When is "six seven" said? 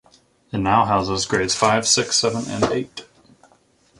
1.87-2.45